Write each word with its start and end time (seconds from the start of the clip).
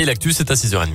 Et 0.00 0.06
l'actu, 0.06 0.32
c'est 0.32 0.50
à 0.50 0.54
6h30. 0.54 0.88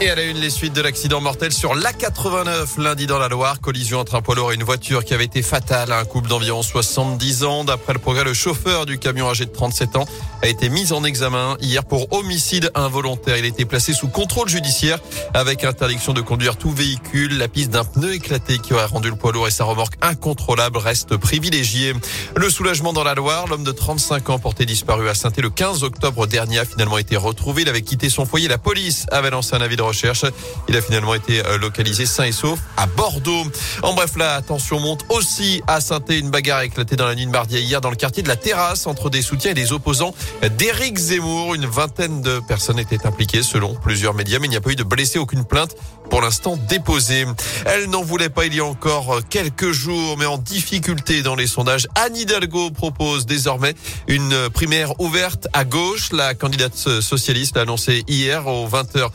Et 0.00 0.08
à 0.08 0.14
la 0.14 0.22
une, 0.22 0.38
les 0.38 0.48
suites 0.48 0.72
de 0.72 0.80
l'accident 0.80 1.20
mortel 1.20 1.52
sur 1.52 1.74
l'A89 1.74 2.80
lundi 2.80 3.06
dans 3.06 3.18
la 3.18 3.28
Loire. 3.28 3.60
Collision 3.60 3.98
entre 3.98 4.14
un 4.14 4.22
poids 4.22 4.34
lourd 4.34 4.52
et 4.52 4.54
une 4.54 4.62
voiture 4.62 5.04
qui 5.04 5.12
avait 5.12 5.26
été 5.26 5.42
fatale 5.42 5.92
à 5.92 5.98
un 5.98 6.06
couple 6.06 6.30
d'environ 6.30 6.62
70 6.62 7.44
ans. 7.44 7.64
D'après 7.64 7.92
le 7.92 7.98
progrès, 7.98 8.24
le 8.24 8.32
chauffeur 8.32 8.86
du 8.86 8.98
camion 8.98 9.28
âgé 9.28 9.44
de 9.44 9.50
37 9.50 9.96
ans 9.96 10.06
a 10.42 10.48
été 10.48 10.68
mis 10.68 10.92
en 10.92 11.04
examen 11.04 11.56
hier 11.60 11.84
pour 11.84 12.12
homicide 12.12 12.70
involontaire. 12.74 13.36
Il 13.36 13.44
a 13.44 13.48
été 13.48 13.64
placé 13.64 13.92
sous 13.92 14.08
contrôle 14.08 14.48
judiciaire 14.48 14.98
avec 15.34 15.64
interdiction 15.64 16.12
de 16.12 16.20
conduire 16.20 16.56
tout 16.56 16.72
véhicule. 16.72 17.38
La 17.38 17.48
piste 17.48 17.70
d'un 17.70 17.84
pneu 17.84 18.14
éclaté 18.14 18.58
qui 18.58 18.74
aurait 18.74 18.86
rendu 18.86 19.08
le 19.08 19.16
poids 19.16 19.32
lourd 19.32 19.46
et 19.46 19.52
sa 19.52 19.64
remorque 19.64 19.94
incontrôlable 20.02 20.78
reste 20.78 21.16
privilégiée. 21.16 21.94
Le 22.34 22.50
soulagement 22.50 22.92
dans 22.92 23.04
la 23.04 23.14
Loire, 23.14 23.46
l'homme 23.46 23.62
de 23.62 23.72
35 23.72 24.30
ans 24.30 24.38
porté 24.40 24.66
disparu 24.66 25.08
à 25.08 25.14
saint 25.14 25.30
le 25.38 25.48
15 25.48 25.84
octobre 25.84 26.26
dernier 26.26 26.58
a 26.58 26.64
finalement 26.64 26.98
été 26.98 27.16
retrouvé. 27.16 27.62
Il 27.62 27.68
avait 27.68 27.82
quitté 27.82 28.10
son 28.10 28.26
foyer. 28.26 28.48
La 28.48 28.58
police 28.58 29.06
avait 29.12 29.30
lancé 29.30 29.54
un 29.54 29.60
avis 29.60 29.76
de 29.76 29.82
recherche. 29.82 30.24
Il 30.68 30.76
a 30.76 30.82
finalement 30.82 31.14
été 31.14 31.44
euh, 31.46 31.56
localisé 31.58 32.04
sain 32.04 32.24
et 32.24 32.32
sauf 32.32 32.58
à 32.76 32.86
Bordeaux. 32.86 33.44
En 33.82 33.94
bref, 33.94 34.16
la 34.16 34.42
tension 34.42 34.80
monte 34.80 35.04
aussi 35.08 35.62
à 35.68 35.80
saint 35.80 36.00
Une 36.08 36.30
bagarre 36.30 36.58
a 36.58 36.64
éclaté 36.64 36.96
dans 36.96 37.06
la 37.06 37.14
nuit 37.14 37.26
de 37.26 37.30
mardi 37.30 37.58
hier 37.58 37.80
dans 37.80 37.90
le 37.90 37.96
quartier 37.96 38.22
de 38.22 38.28
la 38.28 38.36
Terrasse 38.36 38.86
entre 38.86 39.08
des 39.08 39.22
soutiens 39.22 39.52
et 39.52 39.54
des 39.54 39.72
opposants 39.72 40.14
d'Éric 40.58 40.98
Zemmour. 40.98 41.54
Une 41.54 41.66
vingtaine 41.66 42.22
de 42.22 42.40
personnes 42.40 42.78
étaient 42.78 43.06
impliquées 43.06 43.42
selon 43.42 43.74
plusieurs 43.74 44.14
médias, 44.14 44.38
mais 44.38 44.46
il 44.46 44.50
n'y 44.50 44.56
a 44.56 44.60
pas 44.60 44.70
eu 44.70 44.76
de 44.76 44.84
blessés, 44.84 45.18
aucune 45.18 45.44
plainte 45.44 45.76
pour 46.10 46.20
l'instant 46.20 46.58
déposée. 46.68 47.24
Elle 47.64 47.88
n'en 47.88 48.02
voulait 48.02 48.28
pas 48.28 48.44
il 48.44 48.54
y 48.54 48.60
a 48.60 48.64
encore 48.64 49.20
quelques 49.30 49.70
jours, 49.70 50.18
mais 50.18 50.26
en 50.26 50.36
difficulté 50.36 51.22
dans 51.22 51.36
les 51.36 51.46
sondages. 51.46 51.86
Anne 51.94 52.16
Hidalgo 52.16 52.70
propose 52.70 53.24
désormais 53.24 53.74
une 54.08 54.50
primaire 54.50 55.00
ouverte 55.00 55.48
à 55.54 55.64
gauche. 55.64 56.12
La 56.12 56.34
candidate 56.34 56.76
socialiste 56.76 57.56
l'a 57.56 57.62
annoncé 57.62 58.04
hier 58.08 58.46
aux 58.46 58.68
20h 58.68 59.08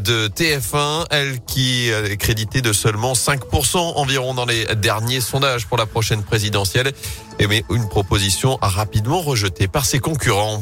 de 0.00 0.28
TF1, 0.28 1.06
elle 1.10 1.40
qui 1.44 1.88
est 1.88 2.16
créditée 2.18 2.62
de 2.62 2.72
seulement 2.72 3.14
5% 3.14 3.76
environ 3.96 4.34
dans 4.34 4.46
les 4.46 4.66
derniers 4.76 5.20
sondages 5.20 5.66
pour 5.66 5.76
la 5.76 5.86
prochaine 5.86 6.22
présidentielle, 6.22 6.92
une 7.40 7.88
proposition 7.88 8.58
rapidement 8.62 9.20
rejetée 9.20 9.66
par 9.66 9.84
ses 9.84 9.98
concurrents. 9.98 10.60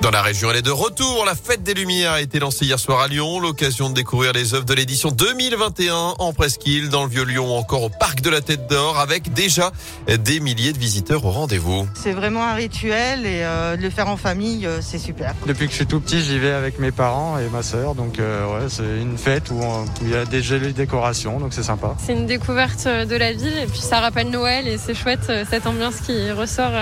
Dans 0.00 0.10
la 0.10 0.20
région, 0.20 0.50
elle 0.50 0.58
est 0.58 0.62
de 0.62 0.70
retour. 0.70 1.24
La 1.24 1.34
fête 1.34 1.62
des 1.62 1.72
Lumières 1.72 2.12
a 2.12 2.20
été 2.20 2.38
lancée 2.38 2.66
hier 2.66 2.78
soir 2.78 3.00
à 3.00 3.08
Lyon. 3.08 3.40
L'occasion 3.40 3.88
de 3.88 3.94
découvrir 3.94 4.32
les 4.32 4.52
œuvres 4.52 4.66
de 4.66 4.74
l'édition 4.74 5.10
2021 5.10 6.14
en 6.18 6.32
presqu'île, 6.32 6.90
dans 6.90 7.04
le 7.04 7.10
Vieux-Lyon, 7.10 7.56
encore 7.56 7.84
au 7.84 7.88
Parc 7.88 8.20
de 8.20 8.28
la 8.28 8.42
Tête 8.42 8.68
d'Or, 8.68 8.98
avec 8.98 9.32
déjà 9.32 9.72
des 10.06 10.40
milliers 10.40 10.72
de 10.72 10.78
visiteurs 10.78 11.24
au 11.24 11.30
rendez-vous. 11.30 11.88
C'est 11.94 12.12
vraiment 12.12 12.44
un 12.44 12.54
rituel 12.54 13.24
et 13.24 13.42
euh, 13.42 13.76
de 13.76 13.82
le 13.82 13.90
faire 13.90 14.08
en 14.08 14.16
famille, 14.16 14.66
euh, 14.66 14.80
c'est 14.82 14.98
super. 14.98 15.34
Depuis 15.46 15.66
que 15.66 15.70
je 15.70 15.76
suis 15.76 15.86
tout 15.86 16.00
petit, 16.00 16.20
j'y 16.22 16.38
vais 16.38 16.50
avec 16.50 16.78
mes 16.78 16.92
parents 16.92 17.38
et 17.38 17.48
ma 17.48 17.62
sœur. 17.62 17.94
Donc 17.94 18.18
euh, 18.18 18.46
ouais, 18.46 18.68
c'est 18.68 19.00
une 19.00 19.16
fête 19.16 19.50
où, 19.50 19.60
il 20.02 20.10
y 20.10 20.16
a 20.16 20.24
des 20.26 20.42
jolies 20.42 20.72
décorations, 20.74 21.40
donc 21.40 21.54
c'est 21.54 21.62
sympa. 21.62 21.96
C'est 22.04 22.12
une 22.12 22.26
découverte 22.26 22.86
de 22.86 23.16
la 23.16 23.32
ville 23.32 23.56
et 23.56 23.66
puis 23.66 23.80
ça 23.80 24.00
rappelle 24.00 24.30
Noël 24.30 24.68
et 24.68 24.76
c'est 24.76 24.94
chouette 24.94 25.32
cette 25.48 25.66
ambiance 25.66 25.96
qui 26.00 26.30
ressort 26.30 26.72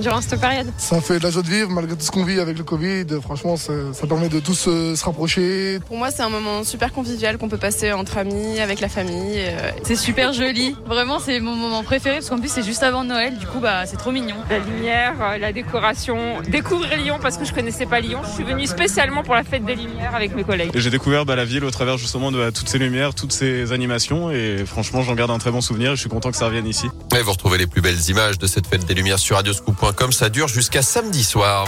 durant 0.00 0.20
cette 0.20 0.40
période. 0.40 0.66
Ça 0.78 1.00
fait 1.00 1.18
de 1.18 1.24
la 1.24 1.30
joie 1.30 1.42
de 1.42 1.48
vivre 1.48 1.70
malgré 1.70 1.96
tout 1.96 2.04
ce 2.04 2.10
qu'on 2.10 2.24
vit 2.24 2.40
avec 2.40 2.51
le 2.58 2.64
Covid. 2.64 3.06
Franchement, 3.22 3.56
ça, 3.56 3.72
permet 4.08 4.28
de 4.28 4.40
tous 4.40 4.68
se 4.68 5.04
rapprocher. 5.04 5.78
Pour 5.86 5.96
moi, 5.96 6.10
c'est 6.10 6.22
un 6.22 6.28
moment 6.28 6.64
super 6.64 6.92
convivial 6.92 7.38
qu'on 7.38 7.48
peut 7.48 7.58
passer 7.58 7.92
entre 7.92 8.18
amis, 8.18 8.60
avec 8.60 8.80
la 8.80 8.88
famille. 8.88 9.36
Euh. 9.36 9.70
C'est 9.82 9.96
super 9.96 10.32
joli. 10.32 10.76
Vraiment, 10.86 11.18
c'est 11.18 11.40
mon 11.40 11.54
moment 11.54 11.82
préféré 11.82 12.16
parce 12.16 12.28
qu'en 12.28 12.38
plus, 12.38 12.50
c'est 12.50 12.62
juste 12.62 12.82
avant 12.82 13.04
Noël. 13.04 13.38
Du 13.38 13.46
coup, 13.46 13.60
bah, 13.60 13.86
c'est 13.86 13.96
trop 13.96 14.12
mignon. 14.12 14.36
La 14.50 14.58
lumière, 14.58 15.14
euh, 15.20 15.38
la 15.38 15.52
décoration. 15.52 16.40
Découvrir 16.48 16.96
Lyon 16.96 17.18
parce 17.20 17.36
que 17.36 17.44
je 17.44 17.52
connaissais 17.52 17.86
pas 17.86 18.00
Lyon. 18.00 18.20
Je 18.24 18.30
suis 18.30 18.44
venue 18.44 18.66
spécialement 18.66 19.22
pour 19.22 19.34
la 19.34 19.44
fête 19.44 19.64
des 19.64 19.74
Lumières 19.74 20.14
avec 20.14 20.34
mes 20.34 20.44
collègues. 20.44 20.70
J'ai 20.74 20.90
découvert 20.90 21.24
bah, 21.24 21.36
la 21.36 21.44
ville 21.44 21.64
au 21.64 21.70
travers 21.70 21.98
justement 21.98 22.30
de 22.30 22.50
toutes 22.50 22.68
ces 22.68 22.78
lumières, 22.78 23.14
toutes 23.14 23.32
ces 23.32 23.72
animations. 23.72 24.30
Et 24.30 24.64
franchement, 24.66 25.02
j'en 25.02 25.14
garde 25.14 25.30
un 25.30 25.38
très 25.38 25.50
bon 25.50 25.60
souvenir. 25.60 25.92
Et 25.92 25.96
je 25.96 26.00
suis 26.00 26.10
content 26.10 26.30
que 26.30 26.36
ça 26.36 26.46
revienne 26.46 26.66
ici. 26.66 26.88
Et 27.16 27.22
vous 27.22 27.32
retrouvez 27.32 27.58
les 27.58 27.66
plus 27.66 27.80
belles 27.80 28.08
images 28.08 28.38
de 28.38 28.46
cette 28.46 28.66
fête 28.66 28.84
des 28.84 28.94
Lumières 28.94 29.18
sur 29.18 29.36
radioscoop.com. 29.36 30.12
Ça 30.12 30.28
dure 30.28 30.48
jusqu'à 30.48 30.82
samedi 30.82 31.24
soir. 31.24 31.66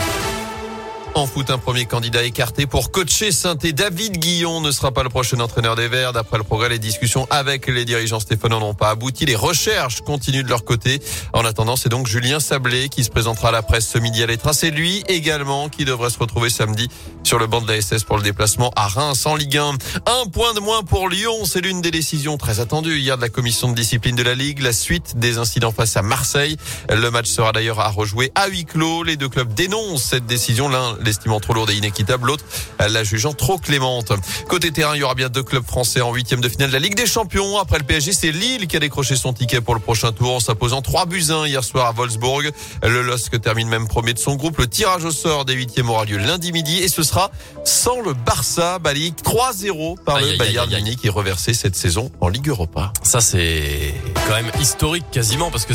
En 1.16 1.26
foot, 1.26 1.48
un 1.50 1.58
premier 1.58 1.86
candidat 1.86 2.24
écarté 2.24 2.66
pour 2.66 2.90
coacher 2.90 3.30
saint 3.30 3.54
David 3.54 4.18
Guillon 4.18 4.60
ne 4.60 4.72
sera 4.72 4.90
pas 4.90 5.04
le 5.04 5.08
prochain 5.08 5.38
entraîneur 5.38 5.76
des 5.76 5.86
Verts. 5.86 6.12
D'après 6.12 6.38
le 6.38 6.42
progrès, 6.42 6.68
les 6.68 6.80
discussions 6.80 7.28
avec 7.30 7.68
les 7.68 7.84
dirigeants 7.84 8.18
stéphanois 8.18 8.58
n'ont 8.58 8.74
pas 8.74 8.90
abouti. 8.90 9.24
Les 9.24 9.36
recherches 9.36 10.00
continuent 10.00 10.42
de 10.42 10.48
leur 10.48 10.64
côté. 10.64 11.00
En 11.32 11.44
attendant, 11.44 11.76
c'est 11.76 11.88
donc 11.88 12.08
Julien 12.08 12.40
Sablé 12.40 12.88
qui 12.88 13.04
se 13.04 13.10
présentera 13.10 13.50
à 13.50 13.52
la 13.52 13.62
presse 13.62 13.86
ce 13.86 13.98
midi 13.98 14.24
à 14.24 14.26
l'Étra. 14.26 14.52
C'est 14.52 14.72
lui 14.72 15.04
également 15.06 15.68
qui 15.68 15.84
devrait 15.84 16.10
se 16.10 16.18
retrouver 16.18 16.50
samedi 16.50 16.88
sur 17.22 17.38
le 17.38 17.46
banc 17.46 17.60
de 17.60 17.68
la 17.68 17.80
SS 17.80 18.02
pour 18.02 18.16
le 18.16 18.24
déplacement 18.24 18.72
à 18.74 18.88
Reims 18.88 19.24
en 19.24 19.36
Ligue 19.36 19.58
1. 19.58 19.70
Un 20.06 20.26
point 20.32 20.52
de 20.52 20.60
moins 20.60 20.82
pour 20.82 21.08
Lyon. 21.08 21.44
C'est 21.44 21.60
l'une 21.60 21.80
des 21.80 21.92
décisions 21.92 22.38
très 22.38 22.58
attendues 22.58 22.98
hier 22.98 23.16
de 23.16 23.22
la 23.22 23.28
commission 23.28 23.68
de 23.68 23.74
discipline 23.74 24.16
de 24.16 24.24
la 24.24 24.34
Ligue. 24.34 24.60
La 24.60 24.72
suite 24.72 25.16
des 25.16 25.38
incidents 25.38 25.72
face 25.72 25.96
à 25.96 26.02
Marseille. 26.02 26.56
Le 26.90 27.08
match 27.10 27.28
sera 27.28 27.52
d'ailleurs 27.52 27.78
à 27.78 27.88
rejouer 27.88 28.32
à 28.34 28.48
huis 28.48 28.64
clos. 28.64 29.04
Les 29.04 29.16
deux 29.16 29.28
clubs 29.28 29.54
dénoncent 29.54 30.02
cette 30.02 30.26
décision. 30.26 30.68
L'un 30.68 30.96
l'estimant 31.04 31.40
trop 31.40 31.54
lourde 31.54 31.70
et 31.70 31.74
inéquitable, 31.74 32.26
l'autre 32.26 32.44
la 32.88 33.04
jugeant 33.04 33.32
trop 33.32 33.58
clémente. 33.58 34.12
Côté 34.48 34.70
terrain, 34.70 34.94
il 34.94 35.00
y 35.00 35.02
aura 35.02 35.14
bien 35.14 35.28
deux 35.28 35.42
clubs 35.42 35.64
français 35.64 36.00
en 36.00 36.12
huitième 36.12 36.40
de 36.40 36.48
finale 36.48 36.68
de 36.68 36.74
la 36.74 36.78
Ligue 36.78 36.94
des 36.94 37.06
Champions. 37.06 37.58
Après 37.58 37.78
le 37.78 37.84
PSG, 37.84 38.12
c'est 38.12 38.30
Lille 38.30 38.66
qui 38.66 38.76
a 38.76 38.80
décroché 38.80 39.16
son 39.16 39.32
ticket 39.32 39.60
pour 39.60 39.74
le 39.74 39.80
prochain 39.80 40.12
tour 40.12 40.34
en 40.34 40.40
s'imposant 40.40 40.82
3 40.82 41.06
buts 41.06 41.24
1 41.30 41.46
hier 41.46 41.64
soir 41.64 41.86
à 41.86 41.92
Wolfsburg. 41.92 42.50
Le 42.82 43.02
LOSC 43.02 43.40
termine 43.40 43.68
même 43.68 43.88
premier 43.88 44.12
de 44.12 44.18
son 44.18 44.36
groupe. 44.36 44.58
Le 44.58 44.66
tirage 44.66 45.04
au 45.04 45.10
sort 45.10 45.44
des 45.44 45.54
huitièmes 45.54 45.88
aura 45.90 46.04
lieu 46.04 46.18
lundi 46.18 46.52
midi 46.52 46.78
et 46.78 46.88
ce 46.88 47.02
sera 47.02 47.30
sans 47.64 48.00
le 48.00 48.12
Barça. 48.12 48.78
Balique 48.78 49.22
3-0 49.22 49.98
par 50.04 50.20
le 50.20 50.36
Bayern 50.36 50.68
Munich 50.70 51.00
qui 51.00 51.06
est 51.06 51.10
reversé 51.10 51.54
cette 51.54 51.76
saison 51.76 52.10
en 52.20 52.28
Ligue 52.28 52.48
Europa. 52.48 52.92
Ça, 53.02 53.20
c'est 53.20 53.94
quand 54.28 54.34
même 54.34 54.50
historique 54.60 55.04
quasiment 55.10 55.50
parce 55.50 55.64
que 55.64 55.72